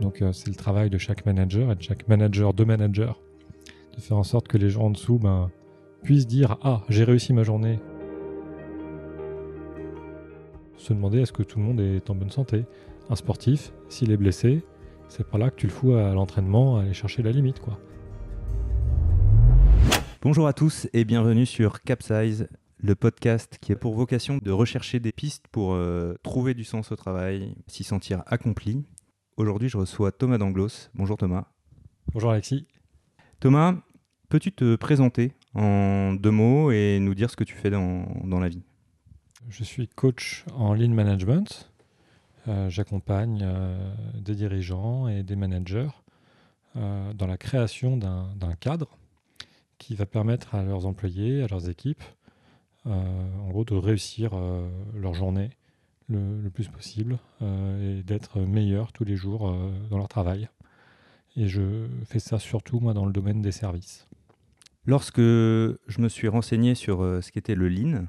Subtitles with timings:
[0.00, 3.20] Donc euh, c'est le travail de chaque manager et de chaque manager de manager
[3.96, 5.50] de faire en sorte que les gens en dessous ben,
[6.02, 7.80] puissent dire Ah, j'ai réussi ma journée.
[10.76, 12.64] Se demander est-ce que tout le monde est en bonne santé?
[13.08, 14.64] Un sportif, s'il est blessé,
[15.08, 17.60] c'est pas là que tu le fous à l'entraînement, à aller chercher la limite.
[17.60, 17.78] quoi.
[20.22, 25.00] Bonjour à tous et bienvenue sur Capsize, le podcast qui a pour vocation de rechercher
[25.00, 28.84] des pistes pour euh, trouver du sens au travail, s'y sentir accompli.
[29.36, 30.88] Aujourd'hui, je reçois Thomas Danglos.
[30.94, 31.44] Bonjour Thomas.
[32.14, 32.66] Bonjour Alexis.
[33.38, 33.74] Thomas,
[34.30, 38.40] peux-tu te présenter en deux mots et nous dire ce que tu fais dans, dans
[38.40, 38.62] la vie?
[39.50, 41.70] Je suis coach en lean management.
[42.48, 45.90] Euh, J'accompagne euh, des dirigeants et des managers
[46.76, 48.88] euh, dans la création d'un cadre
[49.76, 52.02] qui va permettre à leurs employés, à leurs équipes,
[52.86, 54.30] en gros, de réussir
[54.94, 55.50] leur journée
[56.08, 59.52] le, plus possible et d'être meilleurs tous les jours
[59.90, 60.48] dans leur travail.
[61.36, 64.08] Et je fais ça surtout, moi, dans le domaine des services.
[64.86, 68.06] Lorsque je me suis renseigné sur euh, ce qu'était le Lean,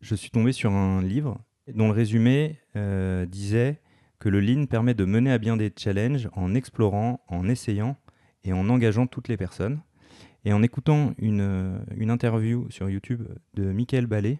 [0.00, 1.38] je suis tombé sur un livre
[1.74, 3.80] dont le résumé euh, disait
[4.20, 7.96] que le Lean permet de mener à bien des challenges en explorant, en essayant
[8.44, 9.80] et en engageant toutes les personnes.
[10.44, 14.38] Et en écoutant une, euh, une interview sur YouTube de Michael Ballet,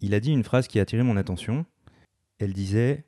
[0.00, 1.66] il a dit une phrase qui a attiré mon attention.
[2.38, 3.06] Elle disait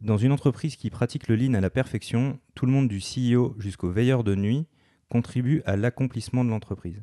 [0.00, 3.54] Dans une entreprise qui pratique le lean à la perfection, tout le monde du CEO
[3.58, 4.66] jusqu'au veilleur de nuit
[5.08, 7.02] contribue à l'accomplissement de l'entreprise.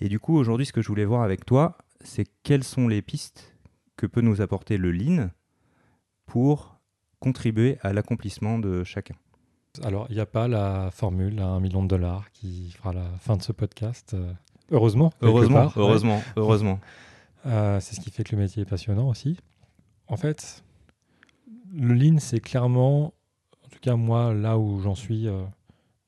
[0.00, 3.02] Et du coup, aujourd'hui, ce que je voulais voir avec toi, c'est quelles sont les
[3.02, 3.56] pistes
[3.96, 5.30] que peut nous apporter le lean
[6.26, 6.78] pour
[7.20, 9.14] contribuer à l'accomplissement de chacun.
[9.82, 13.06] Alors, il n'y a pas la formule à un million de dollars qui fera la
[13.18, 14.14] fin de ce podcast.
[14.14, 14.32] euh,
[14.70, 15.12] heureusement.
[15.20, 15.82] Heureusement, part, ouais.
[15.82, 16.80] heureusement, heureusement.
[17.46, 19.38] Euh, c'est ce qui fait que le métier est passionnant aussi.
[20.14, 20.62] En fait,
[21.72, 23.14] le lean, c'est clairement,
[23.64, 25.42] en tout cas moi, là où j'en suis euh,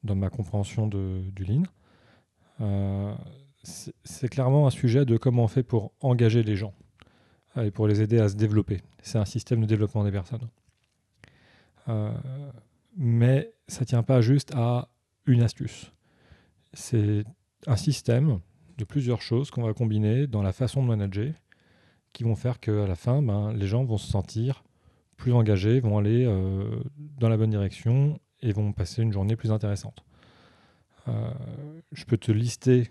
[0.04, 1.64] dans ma compréhension du lean,
[2.60, 3.12] euh,
[3.64, 6.72] c'est clairement un sujet de comment on fait pour engager les gens
[7.56, 8.80] euh, et pour les aider à se développer.
[9.02, 10.46] C'est un système de développement des personnes.
[12.96, 14.88] Mais ça ne tient pas juste à
[15.26, 15.92] une astuce.
[16.74, 17.24] C'est
[17.66, 18.38] un système
[18.78, 21.32] de plusieurs choses qu'on va combiner dans la façon de manager
[22.16, 24.64] qui vont faire qu'à la fin, ben, les gens vont se sentir
[25.18, 26.82] plus engagés, vont aller euh,
[27.18, 30.02] dans la bonne direction et vont passer une journée plus intéressante.
[31.08, 31.30] Euh,
[31.92, 32.90] je peux te lister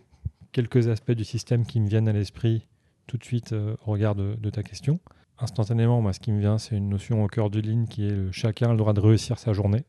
[0.52, 2.68] quelques aspects du système qui me viennent à l'esprit
[3.08, 5.00] tout de suite euh, au regard de, de ta question.
[5.40, 8.12] Instantanément, moi, ce qui me vient, c'est une notion au cœur du ligne qui est
[8.12, 9.86] le chacun a le droit de réussir sa journée.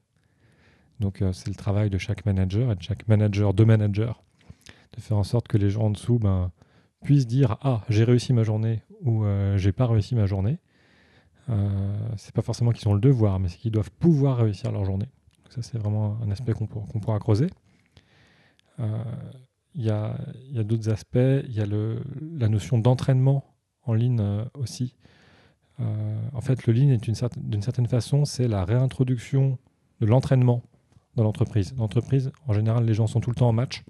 [0.98, 4.22] Donc, c'est le travail de chaque manager et de chaque manager de manager
[4.96, 6.50] de faire en sorte que les gens en dessous ben,
[7.06, 10.59] puissent dire Ah, j'ai réussi ma journée ou euh, j'ai pas réussi ma journée.
[11.49, 14.84] Euh, c'est pas forcément qu'ils ont le devoir, mais c'est qu'ils doivent pouvoir réussir leur
[14.84, 15.06] journée.
[15.44, 17.47] Donc ça, c'est vraiment un aspect qu'on qu'on pourra creuser.
[18.81, 19.05] Euh,
[19.77, 20.19] Il y a,
[20.50, 21.44] y a d'autres aspects.
[21.49, 22.03] Il y a le,
[22.37, 23.44] la notion d'entraînement
[23.84, 24.97] en ligne euh, aussi.
[26.33, 29.59] En fait, le lean est d'une certaine façon, c'est la réintroduction
[30.00, 30.62] de l'entraînement
[31.17, 31.75] dans l'entreprise.
[31.77, 33.84] L'entreprise, en général, les gens sont tout le temps en match.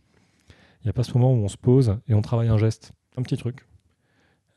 [0.80, 2.92] Il n'y a pas ce moment où on se pose et on travaille un geste,
[3.16, 3.66] un petit truc.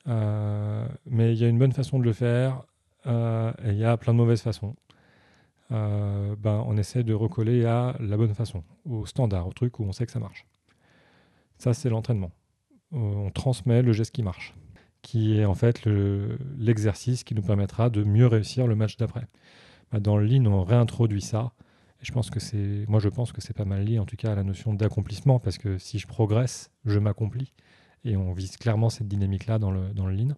[0.08, 2.64] Euh, mais il y a une bonne façon de le faire
[3.06, 4.76] euh, et il y a plein de mauvaises façons.
[5.72, 9.84] Euh, ben, on essaie de recoller à la bonne façon, au standard, au truc où
[9.84, 10.46] on sait que ça marche.
[11.58, 12.32] Ça, c'est l'entraînement.
[12.92, 14.56] On transmet le geste qui marche,
[15.04, 19.28] qui est en fait le- l'exercice qui nous permettra de mieux réussir le match d'après.
[19.92, 21.52] Ben, dans le lean, on réintroduit ça.
[22.02, 24.16] Et je pense que c'est, moi, je pense que c'est pas mal lié, en tout
[24.16, 27.54] cas, à la notion d'accomplissement, parce que si je progresse, je m'accomplis.
[28.06, 30.36] Et on vise clairement cette dynamique-là dans le, dans le lean.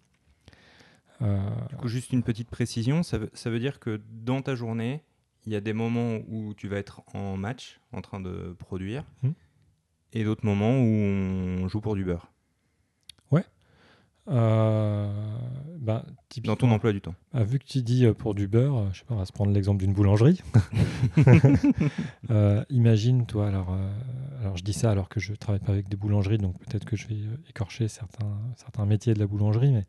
[1.22, 1.38] Euh,
[1.70, 5.02] Du coup, juste une petite précision, ça veut, ça veut dire que dans ta journée,
[5.46, 9.04] il y a des moments où tu vas être en match, en train de produire,
[9.22, 9.34] Mhm.
[10.12, 10.84] et d'autres moments où
[11.64, 12.32] on joue pour du beurre,
[14.28, 15.10] euh,
[15.78, 16.04] ben,
[16.44, 17.14] dans ton emploi du temps.
[17.32, 19.24] Ah, vu que tu dis euh, pour du beurre, euh, je sais pas, on va
[19.24, 20.40] se prendre l'exemple d'une boulangerie.
[22.70, 23.76] Imagine, toi, alors,
[24.40, 26.96] alors je dis ça alors que je travaille pas avec des boulangeries, donc peut-être que
[26.96, 29.86] je vais écorcher certains, certains métiers de la boulangerie, mais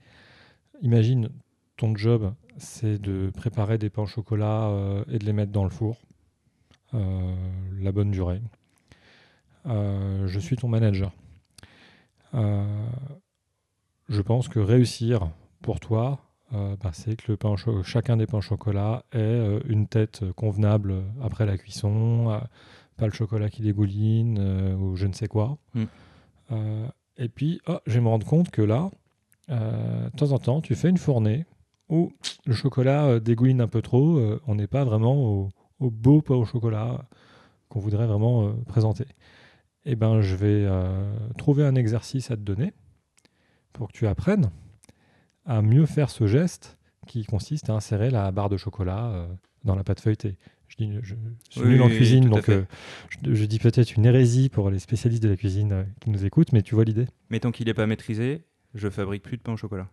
[0.81, 1.29] imagine
[1.77, 4.71] ton job, c'est de préparer des pains au chocolat
[5.09, 6.01] et de les mettre dans le four,
[6.91, 8.41] la bonne durée.
[9.65, 11.11] Je suis ton manager.
[12.35, 12.87] Euh,
[14.13, 15.31] je pense que réussir
[15.61, 16.19] pour toi,
[16.53, 19.87] euh, bah, c'est que le pain au chacun des pains au chocolat ait euh, une
[19.87, 22.39] tête convenable euh, après la cuisson, euh,
[22.95, 24.37] pas le chocolat qui dégouline
[24.79, 25.57] ou je ne sais quoi.
[25.73, 25.85] Mm.
[27.17, 28.91] Et puis, oh, je vais me rendre compte que là,
[29.49, 31.47] de temps en temps, tu fais une fournée
[31.89, 32.13] où
[32.45, 35.49] le chocolat dégouline un peu trop, on n'est pas vraiment au,
[35.79, 37.03] au beau pain au chocolat
[37.67, 39.05] qu'on voudrait vraiment présenter.
[39.85, 40.67] Eh ben, je vais
[41.39, 42.73] trouver un exercice à te donner
[43.73, 44.49] pour que tu apprennes
[45.45, 46.77] à mieux faire ce geste
[47.07, 49.27] qui consiste à insérer la barre de chocolat euh,
[49.65, 50.37] dans la pâte feuilletée.
[50.67, 51.15] Je, dis, je,
[51.49, 52.63] suis Oui, nul en cuisine, donc euh,
[53.23, 56.25] je, je dis peut-être une hérésie pour les spécialistes de la cuisine euh, qui nous
[56.25, 59.41] écoutent, mais tu vois l'idée Mais tant qu'il n'est pas maîtrisé, je fabrique plus de
[59.43, 59.89] pain au chocolat.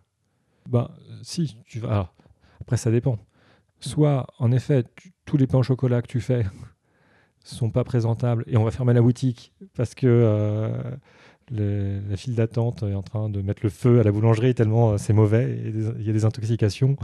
[0.69, 0.89] Ben,
[1.21, 1.89] si, tu vas.
[1.91, 2.13] alors,
[2.61, 3.19] après, ça dépend.
[3.79, 6.45] Soit, en effet, tu- tous les pains au chocolat que tu fais
[7.43, 10.71] sont pas présentables et on va fermer la boutique parce que euh,
[11.51, 14.91] le- la file d'attente est en train de mettre le feu à la boulangerie tellement
[14.91, 16.95] euh, c'est mauvais et il y a des intoxications.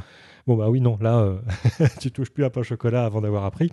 [0.47, 1.37] Bon, bah oui, non, là, euh,
[1.99, 3.71] tu touches plus à pain au chocolat avant d'avoir appris.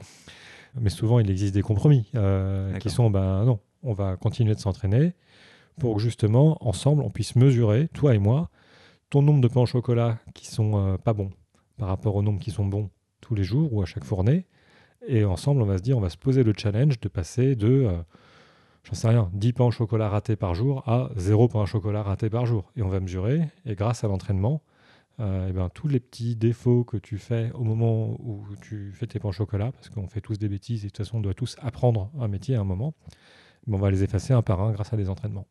[0.80, 4.60] Mais souvent, il existe des compromis euh, qui sont, ben non, on va continuer de
[4.60, 5.12] s'entraîner
[5.78, 8.50] pour que justement, ensemble, on puisse mesurer, toi et moi,
[9.10, 11.30] ton nombre de pains au chocolat qui sont euh, pas bons
[11.78, 12.90] par rapport au nombre qui sont bons
[13.20, 14.46] tous les jours ou à chaque fournée.
[15.06, 17.68] Et ensemble, on va se dire, on va se poser le challenge de passer de,
[17.86, 17.92] euh,
[18.84, 22.02] j'en sais rien, 10 pains au chocolat ratés par jour à 0 pain au chocolat
[22.02, 22.70] raté par jour.
[22.76, 24.62] Et on va mesurer, et grâce à l'entraînement,
[25.20, 29.06] euh, eh ben, tous les petits défauts que tu fais au moment où tu fais
[29.06, 31.20] tes pains au chocolat, parce qu'on fait tous des bêtises et de toute façon, on
[31.20, 32.94] doit tous apprendre un métier à un moment,
[33.66, 35.46] mais on va les effacer un par un grâce à des entraînements.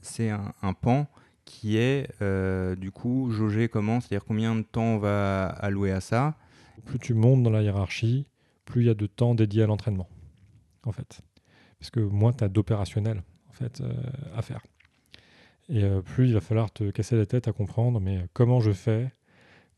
[0.00, 1.08] C'est un, un pan
[1.44, 4.00] qui est euh, du coup jaugé comment?
[4.00, 6.36] C'est-à-dire combien de temps on va allouer à ça?
[6.84, 8.26] Plus tu montes dans la hiérarchie,
[8.64, 10.08] plus il y a de temps dédié à l'entraînement,
[10.84, 11.22] en fait.
[11.78, 13.92] Parce que moins tu as d'opérationnel, en fait, euh,
[14.36, 14.62] à faire.
[15.68, 18.72] Et euh, plus il va falloir te casser la tête à comprendre, mais comment je
[18.72, 19.12] fais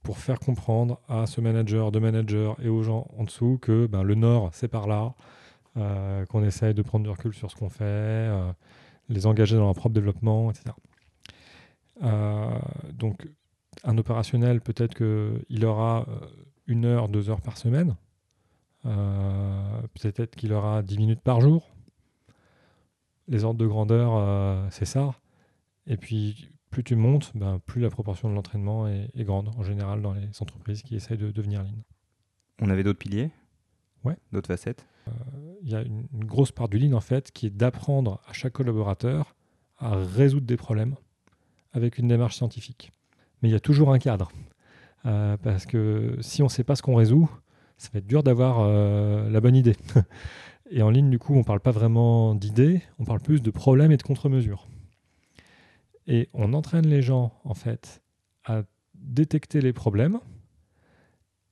[0.03, 4.03] pour faire comprendre à ce manager, de manager et aux gens en dessous que ben,
[4.03, 5.15] le nord, c'est par là,
[5.77, 8.31] euh, qu'on essaye de prendre du recul sur ce qu'on fait,
[9.09, 10.75] les engager dans leur propre développement, etc.
[12.95, 13.29] Donc,
[13.85, 16.07] un opérationnel, peut-être qu'il aura
[16.67, 17.95] une heure, deux heures par semaine.
[18.85, 21.69] Peut-être qu'il aura 10 minutes par jour.
[23.31, 25.15] Les ordres de grandeur, euh, c'est ça.
[25.87, 29.63] Et puis, plus tu montes, ben, plus la proportion de l'entraînement est, est grande, en
[29.63, 31.71] général, dans les entreprises qui essayent de devenir lean.
[32.61, 33.31] On avait d'autres piliers?
[34.05, 34.19] Ouais.
[34.33, 34.85] D'autres facettes?
[35.63, 38.35] Il y a une, une grosse part du lean, en fait, qui est d'apprendre à
[38.35, 39.35] chaque collaborateur
[39.79, 40.95] à résoudre des problèmes
[41.73, 42.93] avec une démarche scientifique.
[43.43, 44.31] Mais il y a toujours un cadre.
[45.07, 47.31] Euh, parce que si on ne sait pas ce qu'on résout,
[47.79, 49.77] ça va être dur d'avoir euh, la bonne idée.
[50.71, 53.51] et en ligne, du coup, on ne parle pas vraiment d'idées, on parle plus de
[53.51, 54.69] problèmes et de contre-mesures.
[56.07, 58.03] Et on entraîne les gens, en fait,
[58.45, 58.63] à
[58.95, 60.21] détecter les problèmes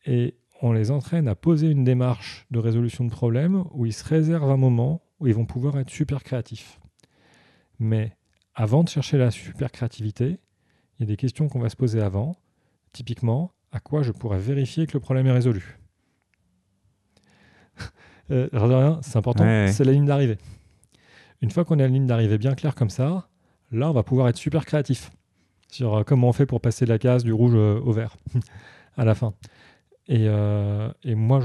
[0.07, 4.05] et on les entraîne à poser une démarche de résolution de problèmes où ils se
[4.05, 6.81] réservent un moment où ils vont pouvoir être super créatifs.
[7.79, 8.17] Mais
[8.55, 10.39] avant de chercher la super créativité,
[10.99, 12.37] il y a des questions qu'on va se poser avant.
[12.93, 15.79] Typiquement, à quoi je pourrais vérifier que le problème est résolu?
[18.31, 19.73] Euh, de rien, c'est important, Ouais, ouais.
[19.73, 20.39] c'est la ligne d'arrivée.
[21.41, 23.29] Une fois qu'on a la ligne d'arrivée bien claire comme ça,
[23.73, 25.11] là, on va pouvoir être super créatif
[25.71, 28.17] sur euh, comment on fait pour passer la case du rouge euh, au vert
[28.97, 29.35] à la fin.
[30.09, 31.41] Et, euh, et moi,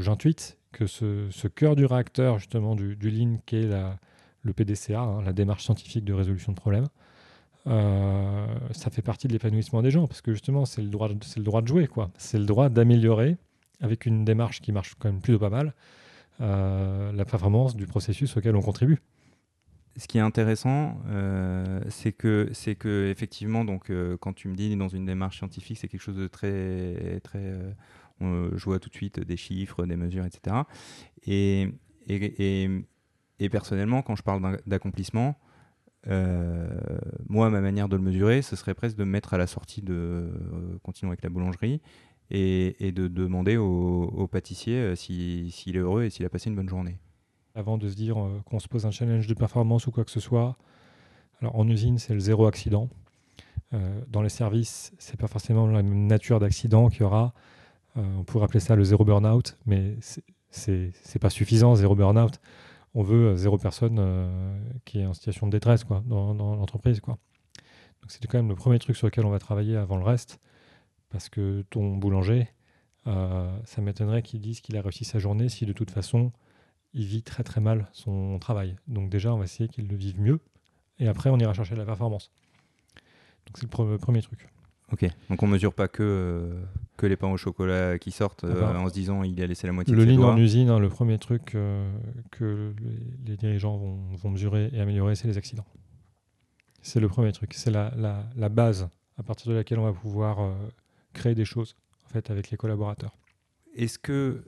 [0.00, 3.98] j'intuite que ce, ce cœur du réacteur, justement, du, du Lean, qui est la,
[4.42, 6.86] le PDCA, hein, la démarche scientifique de résolution de problèmes,
[7.66, 11.22] euh, ça fait partie de l'épanouissement des gens, parce que justement, c'est le droit, de-
[11.22, 12.10] c'est le droit de jouer, quoi.
[12.18, 13.36] C'est le droit d'améliorer,
[13.80, 15.74] avec une démarche qui marche quand même plutôt pas mal,
[16.40, 18.98] la performance du processus auquel on contribue.
[19.96, 24.54] Ce qui est intéressant, euh, c'est que, c'est que effectivement, donc, euh, quand tu me
[24.54, 27.72] dis dans une démarche scientifique, c'est quelque chose de très, très, euh,
[28.20, 30.56] on- je vois tout de suite des chiffres, des mesures, etc.
[31.26, 31.68] Et,
[32.08, 32.70] et, et,
[33.38, 35.36] et personnellement, quand je parle d'accomplissement,
[36.08, 36.70] euh,
[37.28, 39.82] moi, ma manière de le mesurer, ce serait presque de me mettre à la sortie
[39.82, 41.82] de euh, continuer avec la boulangerie
[42.34, 46.56] et, de demander au, pâtissier euh, si- s'il est heureux et s'il a passé une
[46.56, 46.98] bonne journée.
[47.54, 50.10] avant de se dire euh, qu'on se pose un challenge de performance ou quoi que
[50.10, 50.56] ce soit.
[51.40, 52.88] Alors en usine, c'est le zéro accident.
[53.74, 57.34] Euh, dans les services, c'est pas forcément la même nature d'accident qu'il y aura.
[57.94, 62.40] On pourrait appeler ça le zéro burn-out, mais c'est- c'est c'est pas suffisant, zéro burn-out.
[62.94, 64.00] On veut zéro personne
[64.86, 67.02] qui est en situation de détresse quoi, dans, l'entreprise.
[68.08, 70.40] c'était quand même le premier truc sur lequel on va travailler avant le reste,
[71.12, 72.48] parce que ton boulanger,
[73.06, 76.32] euh, ça m'étonnerait qu'il dise qu'il a réussi sa journée si de toute façon
[76.94, 78.76] il vit très très mal son travail.
[78.88, 80.40] Donc déjà, on va essayer qu'il le vive mieux.
[80.98, 82.30] Et après, on ira chercher la performance.
[83.46, 84.48] Donc c'est le pre- premier truc.
[84.92, 86.62] Ok, donc on mesure pas que, euh,
[86.98, 89.46] que les pains au chocolat qui sortent euh, Ah bah, en se disant il a
[89.46, 91.90] laissé la moitié Le de lean en usine, hein, le premier truc euh,
[92.30, 95.64] que les, les dirigeants vont, vont mesurer et améliorer, c'est les accidents.
[96.82, 97.54] C'est le premier truc.
[97.54, 100.52] C'est la, la- la base à partir de laquelle on va pouvoir euh,
[101.12, 103.16] créer des choses en fait, avec les collaborateurs.
[103.74, 104.44] Est-ce que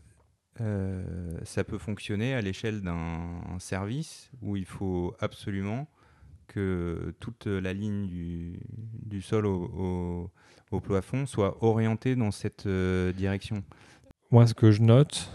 [0.60, 5.88] euh, ça peut fonctionner à l'échelle d'un service où il faut absolument
[6.46, 8.06] que toute la ligne
[9.02, 10.30] du, sol au,
[10.82, 13.62] plafond soit orientée dans cette euh, direction?
[14.30, 15.30] Moi, ce que je note,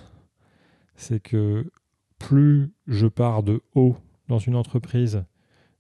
[0.95, 1.71] c'est que
[2.19, 3.95] plus je pars de haut
[4.27, 5.23] dans une entreprise,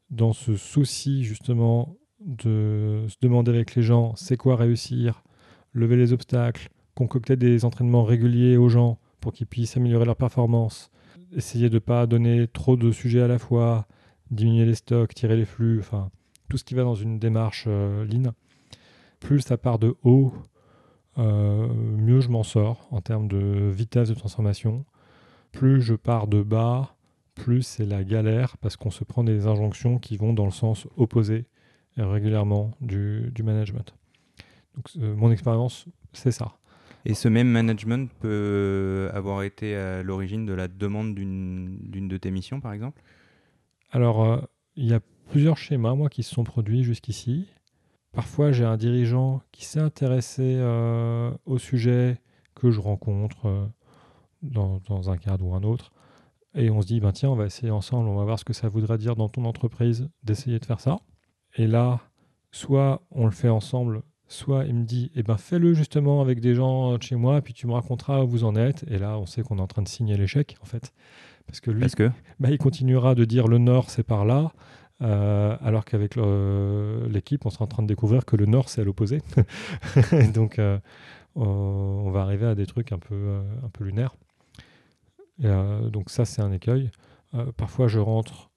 [0.09, 5.23] dans ce souci justement de se demander avec les gens c'est quoi réussir,
[5.73, 10.91] lever les obstacles, concocter des entraînements réguliers aux gens pour qu'ils puissent améliorer leur performance,
[11.35, 13.87] essayer de ne pas donner trop de sujets à la fois,
[14.31, 16.09] diminuer les stocks, tirer les flux, enfin
[16.49, 18.05] tout ce qui va dans une démarche euh.
[19.19, 20.33] Plus ça part de haut,
[21.17, 24.85] euh, mieux je m'en sors en termes de vitesse de transformation.
[25.51, 26.95] Plus je pars de bas,
[27.35, 30.87] plus c'est la galère parce qu'on se prend des injonctions qui vont dans le sens
[30.97, 31.45] opposé
[31.97, 33.93] régulièrement du, management.
[34.75, 36.53] Donc, euh, mon expérience, c'est ça.
[37.05, 42.31] Et ce même management peut avoir été à l'origine de la demande d'une de tes
[42.31, 43.01] missions, par exemple?
[43.91, 44.41] Alors, euh,
[44.75, 44.99] il y a
[45.29, 47.47] plusieurs schémas, moi, qui se sont produits jusqu'ici.
[48.11, 52.17] Parfois, j'ai un dirigeant qui s'est intéressé euh, au sujet
[52.55, 53.69] que je rencontre
[54.41, 55.91] dans, dans, un cadre ou un autre.
[56.55, 58.53] Et on se dit, ben tiens, on va essayer ensemble, on va voir ce que
[58.53, 60.99] ça voudrait dire dans ton entreprise d'essayer de faire ça.
[61.55, 62.01] Et là,
[62.51, 66.55] soit on le fait ensemble, soit il me dit, eh ben fais-le justement avec des
[66.55, 68.85] gens de chez moi, puis tu me raconteras où vous en êtes.
[68.89, 70.93] Et là, on sait qu'on est en train de signer l'échec, en fait.
[71.45, 72.09] Parce que lui, que
[72.39, 74.53] bah, il continuera de dire le nord, c'est par là.
[75.01, 78.83] Euh, alors qu'avec l'équipe, on sera en train de découvrir que le nord, c'est à
[78.85, 79.21] l'opposé.
[80.33, 80.59] Donc,
[81.39, 84.15] euh, on va arriver à des trucs un peu, euh, un peu lunaires.
[85.43, 86.91] Euh, donc ça, c'est un écueil.
[87.57, 88.49] Parfois, je rentre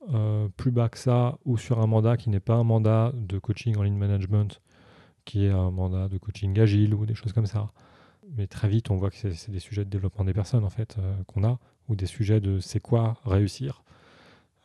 [0.57, 3.77] plus bas que ça ou sur un mandat qui n'est pas un mandat de coaching
[3.77, 4.63] en lean management,
[5.25, 7.73] qui est un mandat de coaching agile ou des choses comme ça.
[8.37, 10.97] Mais très vite, on voit que c'est des sujets de développement des personnes en fait
[11.27, 13.83] qu'on a, ou des sujets de c'est quoi réussir.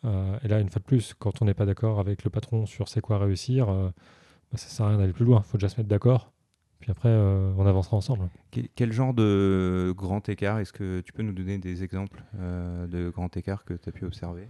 [0.04, 2.88] et là, une fois de plus, quand on n'est pas d'accord avec le patron sur
[2.88, 3.92] c'est quoi réussir, bah,
[4.54, 5.42] ça sert à rien d'aller plus loin.
[5.46, 6.32] Il faut déjà se mettre d'accord
[6.80, 8.30] puis après, euh, on avancera ensemble.
[8.76, 13.10] Quel, genre de grand écart Est-ce que tu peux nous donner des exemples euh, de
[13.10, 14.48] grand écart que tu as pu observer?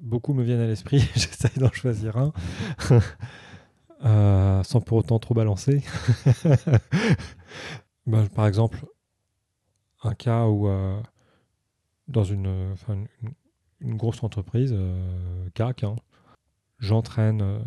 [0.00, 2.32] Beaucoup me viennent à l'esprit, j'essaye d'en choisir un,
[4.04, 5.82] euh, sans pour autant trop balancer.
[8.06, 8.84] Bah, par exemple,
[10.02, 10.68] un cas où,
[12.06, 12.74] dans une,
[13.80, 14.76] grosse entreprise,
[15.54, 15.96] CAC, hein,
[16.80, 17.64] j'entraîne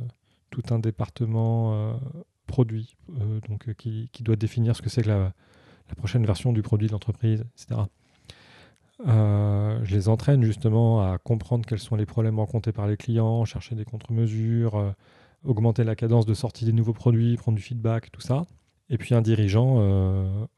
[0.51, 1.97] tout un département
[2.47, 5.33] produit, euh, donc, euh, qui, doit définir ce que c'est que la,
[5.95, 7.81] prochaine version du produit de l'entreprise, etc.
[9.07, 13.45] Euh, je les entraîne justement à comprendre quels sont les problèmes rencontrés par les clients,
[13.45, 14.95] chercher des contre-mesures,
[15.43, 18.45] augmenter la cadence de sortie des nouveaux produits, prendre du feedback, tout ça.
[18.89, 19.77] Et puis un dirigeant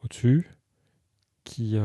[0.03, 0.49] au-dessus
[1.43, 1.77] qui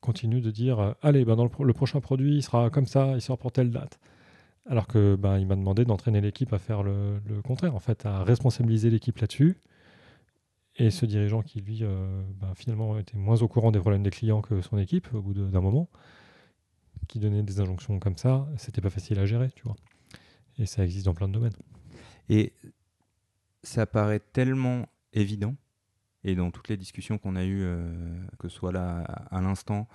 [0.00, 3.22] continue de dire Allez, ben dans le, le, prochain produit, il sera comme ça, il
[3.22, 3.98] sort pour telle date.
[4.66, 8.22] Alors que ben, il m'a demandé d'entraîner l'équipe à faire le, contraire, en fait, à
[8.22, 9.56] responsabiliser l'équipe là-dessus.
[10.76, 14.10] Et ce dirigeant qui, lui, euh, ben, finalement, était moins au courant des problèmes des
[14.10, 15.88] clients que son équipe au bout d'un moment,
[17.08, 19.76] qui donnait des injonctions comme ça, c'était pas facile à gérer, tu vois.
[20.58, 21.52] Et ça existe dans plein de domaines.
[22.28, 22.52] Et
[23.62, 25.54] ça paraît tellement évident,
[26.24, 27.92] et dans toutes les discussions qu'on a eues, euh,
[28.38, 29.00] que ce soit là
[29.30, 29.88] à l'instant,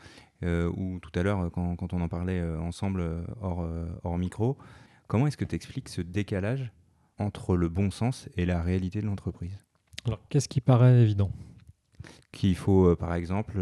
[0.43, 3.03] euh, ou tout à l'heure quand, on en parlait euh, ensemble
[3.41, 4.57] hors, micro.
[5.07, 6.71] Comment est-ce que tu expliques ce décalage
[7.17, 9.57] entre le bon sens et la réalité de l'entreprise?
[10.05, 11.31] Alors, qu'est-ce qui paraît évident?
[12.31, 13.59] Qu'il faut, par exemple,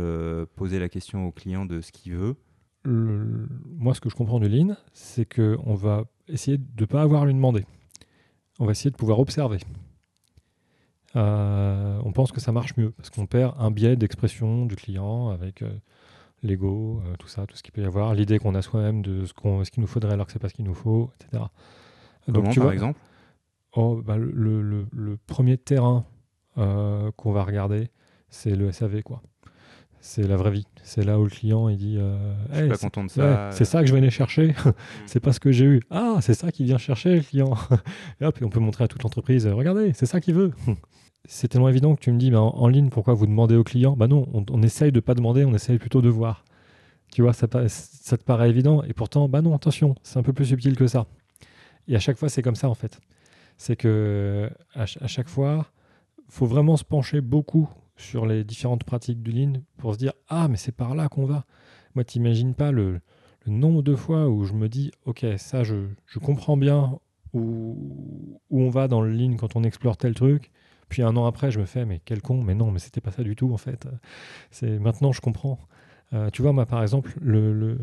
[0.55, 2.35] poser la question au client de ce qu'il veut.
[2.83, 7.23] moi, ce que je comprends de Lean, c'est qu'on va essayer de ne pas avoir
[7.23, 7.63] à lui demander.
[8.59, 9.59] On va essayer de pouvoir observer.
[11.15, 15.63] on pense que ça marche mieux parce qu'on perd un biais d'expression du client avec
[16.45, 19.25] l'ego, euh, tout ça, tout ce qu'il peut y avoir, l'idée qu'on a soi-même de
[19.25, 19.33] ce
[19.71, 21.43] qu'il nous faudrait alors que c'est pas ce qu'il nous faut, etc.
[22.27, 22.99] Donc, tu par exemple?
[23.73, 26.05] Oh, bah, le, premier terrain
[26.57, 27.89] euh, qu'on va regarder,
[28.29, 29.21] c'est le SAV, quoi.
[30.07, 30.67] C'est la vraie vie.
[30.83, 32.15] C'est là où le client il dit euh,
[32.53, 33.49] Je suis pas content de ça.
[33.51, 34.53] c'est ça que je venais chercher.
[35.07, 35.81] c'est pas ce que j'ai eu.
[35.89, 37.57] Ah, c'est ça qu'il vient chercher, le client.
[38.21, 40.51] et hop, on peut montrer à toute l'entreprise Regardez, c'est ça qu'il veut
[41.25, 43.97] c'est tellement évident que tu me dis, en, ligne, pourquoi vous demandez au client?
[43.97, 46.45] Bah non, on, essaye de pas demander, on essaye plutôt de voir.
[47.11, 50.33] Tu vois, ça, ça, te paraît évident, et pourtant, bah non, attention, c'est un peu
[50.33, 51.07] plus subtil que ça.
[51.87, 52.99] Et à chaque fois, c'est comme ça, en fait.
[53.57, 55.65] C'est que à, chaque fois,
[56.29, 57.67] faut vraiment se pencher beaucoup
[57.97, 61.25] sur les différentes pratiques du lean pour se dire, ah, mais c'est par là qu'on
[61.25, 61.45] va.
[61.95, 62.99] Moi, t'imagines pas le,
[63.45, 66.99] le, nombre de fois où je me dis, ok, ça, je, je comprends bien
[67.33, 70.51] où, où on va dans le lean quand on explore tel truc
[70.89, 73.11] puis un an après, je me fais, mais quel con, mais non, mais c'était pas
[73.11, 73.87] ça du tout en fait.
[74.51, 75.59] C'est maintenant je comprends.
[76.13, 77.79] Euh, tu vois, moi, par exemple, le,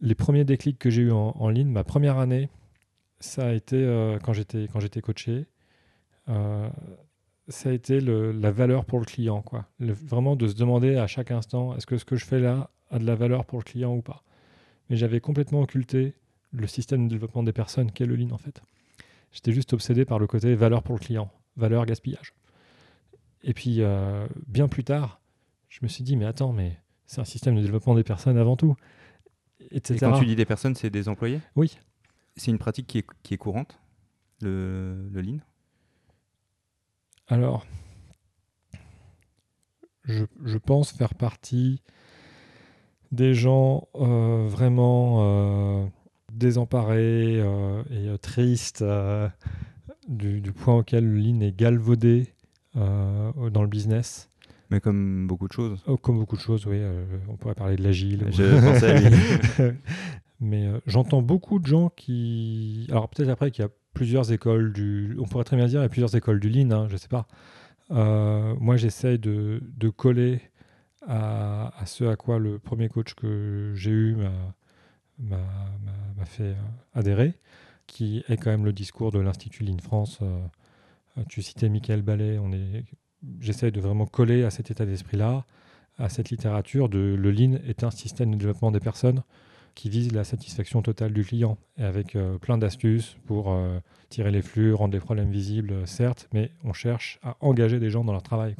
[0.00, 2.48] les premiers déclics que j'ai eu en, ligne, ma première année,
[3.18, 5.46] ça a été euh, quand j'étais quand j'étais coaché.
[6.28, 6.68] Euh,
[7.48, 9.66] ça a été la valeur pour le client, quoi.
[9.78, 12.98] vraiment de se demander à chaque instant, est-ce que ce que je fais là a
[12.98, 14.22] de la valeur pour le client ou pas?
[14.90, 16.14] Mais j'avais complètement occulté
[16.52, 18.62] le système de développement des personnes qui est le lean en fait.
[19.32, 22.34] J'étais juste obsédé par le côté valeur pour le client, valeur gaspillage.
[23.42, 23.80] Et puis
[24.46, 25.20] bien plus tard,
[25.68, 28.56] je me suis dit mais attends mais c'est un système de développement des personnes avant
[28.56, 28.76] tout.
[29.70, 29.94] Etc.
[29.94, 31.40] Et quand tu dis des personnes, c'est des employés?
[31.54, 31.78] Oui.
[32.36, 33.78] C'est une pratique qui est, qui est courante,
[34.40, 35.38] le, le lean?
[37.28, 37.66] Alors,
[40.04, 41.82] je, je, pense faire partie
[43.10, 45.86] des gens euh, vraiment euh,
[46.32, 48.84] désemparés euh, et tristes
[50.08, 52.32] du, du, point auquel lean est galvaudé
[52.74, 54.30] dans le business.
[54.70, 55.82] Mais comme beaucoup de choses.
[55.86, 56.78] Oh, comme beaucoup de choses, oui.
[56.78, 58.26] Euh, on pourrait parler de l'agile.
[58.30, 59.72] Je pensais
[60.40, 62.86] Mais euh, j'entends beaucoup de gens qui.
[62.90, 65.16] Alors peut-être après qu'il y a plusieurs écoles du.
[65.18, 66.98] On pourrait très bien dire qu'il y a plusieurs écoles du Lean, hein, je ne
[66.98, 67.26] sais pas.
[67.90, 70.40] Euh, moi, j'essaye de, de, coller
[71.06, 74.16] à, à, ce à quoi le premier coach que j'ai eu
[75.18, 75.38] m'a
[76.26, 76.54] fait
[76.94, 77.34] adhérer,
[77.86, 80.20] qui est quand même le discours de l'Institut Lean France.
[81.28, 82.84] tu citais Michael Ballet, on est
[83.40, 85.46] j'essaie de vraiment coller à cet état d'esprit-là,
[85.98, 89.22] à cette littérature de le Lean est un système de développement des personnes
[89.76, 93.78] qui vise la satisfaction totale du client et avec euh, plein d'astuces pour euh,
[94.08, 98.02] tirer les flux, rendre les problèmes visibles, certes, mais on cherche à engager des gens
[98.02, 98.56] dans leur travail.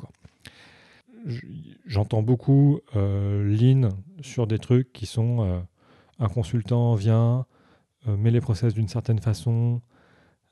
[1.86, 3.88] J'entends beaucoup euh, Lean
[4.20, 5.64] sur des trucs qui sont
[6.20, 7.46] un consultant vient,
[8.06, 9.80] met les process d'une certaine façon,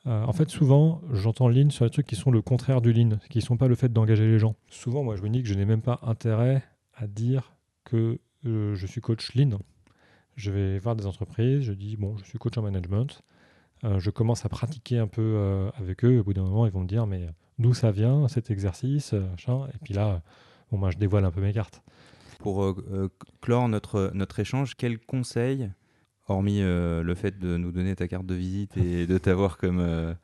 [0.07, 3.19] euh, en fait, souvent, j'entends lean sur les trucs qui sont le contraire du lean,
[3.31, 4.55] qui ne sont pas le fait d'engager les gens.
[4.69, 6.63] Souvent, moi, je me dis que je n'ai même pas intérêt
[6.95, 9.59] à dire que euh, je suis coach lean.
[10.37, 13.23] Je vais voir des entreprises, je dis, bon, je suis coach en management.
[13.85, 16.21] Euh, je commence à pratiquer un peu avec eux.
[16.21, 19.79] Au bout d'un moment, ils vont me dire, mais d'où ça vient cet exercice Et
[19.83, 20.23] puis là,
[20.71, 21.83] bon, moi, je dévoile un peu mes cartes.
[22.41, 22.77] Pour
[23.41, 25.71] clore notre, notre échange, quels conseils
[26.29, 29.81] hormis euh, le fait de nous donner ta carte de visite et de t'avoir comme
[29.81, 30.15] euh,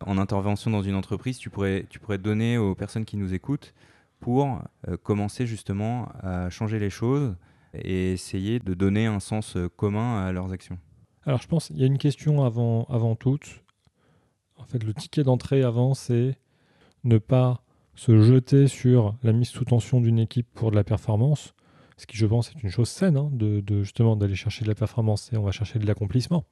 [0.00, 3.74] en intervention dans une entreprise, tu pourrais, tu pourrais donner aux personnes qui nous écoutent
[4.20, 7.36] pour euh, commencer justement à changer les choses
[7.84, 10.78] et essayer de donner un sens commun à leurs actions
[11.24, 13.62] Alors je pense qu'il y a une question avant, avant toute.
[14.56, 16.36] En fait, le ticket d'entrée avant, c'est
[17.04, 17.62] ne pas
[17.94, 21.54] se jeter sur la mise sous tension d'une équipe pour de la performance,
[21.96, 24.76] ce qui, je pense, est une chose saine, hein, de, justement d'aller chercher de la
[24.76, 26.44] performance et on va chercher de l'accomplissement.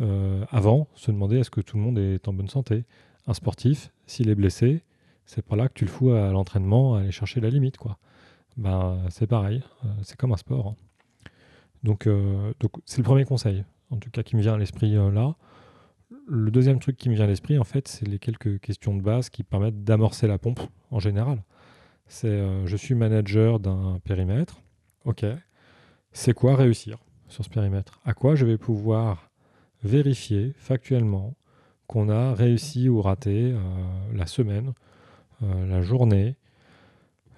[0.00, 2.84] Euh, avant, se demander est-ce que tout le monde est en bonne santé.
[3.28, 4.82] Un sportif, s'il est blessé,
[5.24, 7.98] c'est pas là que tu le fous à l'entraînement, à aller chercher la limite, quoi.
[8.56, 10.68] Ben, c'est pareil, euh, c'est comme un sport.
[10.68, 10.76] Hein.
[11.82, 14.94] Donc, euh, donc c'est le premier conseil, en tout cas qui me vient à l'esprit
[14.94, 15.34] là.
[16.28, 19.02] Le deuxième truc qui me vient à l'esprit, en fait, c'est les quelques questions de
[19.02, 20.60] base qui permettent d'amorcer la pompe
[20.90, 21.42] en général.
[22.06, 24.62] C'est je suis manager d'un périmètre,
[25.04, 25.24] Ok.
[26.12, 28.00] C'est quoi réussir sur ce périmètre?
[28.04, 29.30] À quoi je vais pouvoir
[29.82, 31.34] vérifier factuellement
[31.88, 33.58] qu'on a réussi ou raté euh,
[34.14, 34.74] la semaine,
[35.42, 36.36] euh, la journée.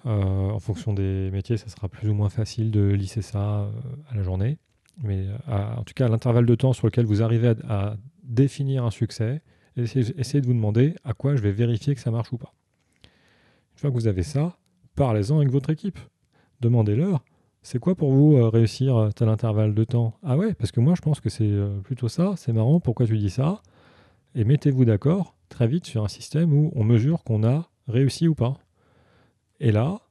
[0.05, 3.69] Euh, en fonction des métiers, ça sera plus ou moins facile de lisser ça
[4.09, 4.57] à la journée.
[5.03, 9.41] Mais en tout cas, l'intervalle de temps sur lequel vous arrivez à, définir un succès,
[9.75, 12.53] essayez, de vous demander à quoi je vais vérifier que ça marche ou pas.
[13.73, 14.57] Une fois que vous avez ça,
[14.95, 15.99] parlez-en avec votre équipe.
[16.61, 17.23] Demandez-leur
[17.65, 20.13] c'est quoi pour vous euh, réussir tel intervalle de temps?
[20.21, 23.07] Ah ouais, parce que moi je pense que c'est euh, plutôt ça, c'est marrant, pourquoi
[23.07, 23.63] tu dis ça?
[24.35, 28.35] Et mettez-vous d'accord très vite sur un système où on mesure qu'on a réussi ou
[28.35, 28.59] pas.
[29.59, 30.01] Et là,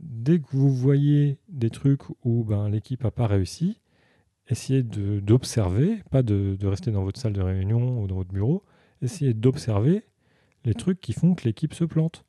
[0.00, 3.80] dès que vous voyez des trucs où ben, l'équipe n'a pas réussi,
[4.48, 8.62] essayez d'observer, pas de, de, rester dans votre salle de réunion ou dans votre bureau,
[9.02, 10.04] essayez d'observer
[10.64, 12.24] les trucs qui font que l'équipe se plante.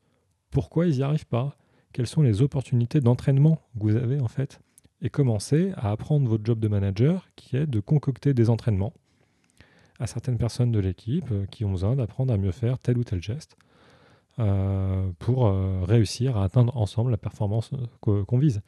[0.52, 1.58] Pourquoi ils n'y arrivent pas?
[1.94, 4.60] Quelles sont les opportunités d'entraînement que vous avez en fait?
[5.02, 8.94] Et commencer à apprendre votre job de manager qui est de concocter des entraînements
[10.00, 13.04] à certaines personnes de l'équipe euh, qui ont besoin d'apprendre à mieux faire tel ou
[13.04, 13.58] tel geste
[14.38, 17.72] pour euh, réussir à atteindre ensemble la performance
[18.02, 18.62] qu'on vise.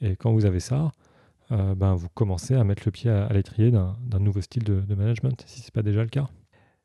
[0.00, 0.92] Et quand vous avez ça,
[1.50, 5.60] ben, vous commencez à mettre le pied à, l'étrier d'un nouveau style de, management, si
[5.60, 6.28] ce n'est pas déjà le cas.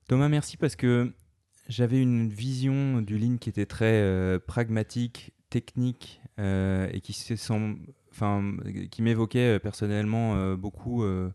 [0.08, 1.14] Thomas, merci parce que
[1.68, 7.14] j'avais une vision du Lean qui était très pragmatique, technique et qui
[9.02, 11.32] m'évoquait euh, personnellement euh, beaucoup euh,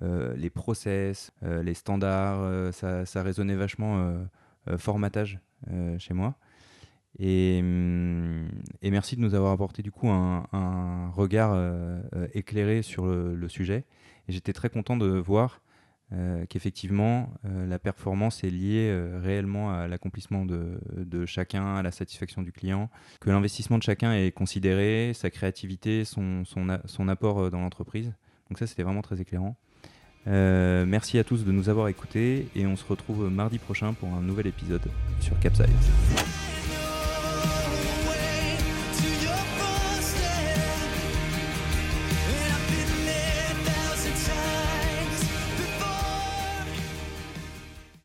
[0.00, 2.72] les process, les standards.
[2.74, 4.14] Ça, ça, résonnait vachement
[4.76, 5.40] formatage
[5.98, 6.36] chez moi.
[7.18, 8.48] Et, hum,
[8.82, 13.48] et, merci de nous avoir apporté du coup un, regard euh, euh, éclairé sur le,
[13.48, 13.84] sujet.
[14.28, 15.62] Et j'étais très content de voir
[16.12, 22.52] euh, qu'effectivement la performance est liée réellement à l'accomplissement de, chacun, à la satisfaction du
[22.52, 28.12] client, que l'investissement de chacun est considéré, sa créativité, son apport dans l'entreprise.
[28.48, 29.56] Donc ça, c'était vraiment très éclairant.
[30.26, 34.20] Merci à tous de nous avoir écoutés et on se retrouve mardi prochain pour un
[34.20, 34.82] nouvel épisode
[35.20, 36.45] sur Capsize.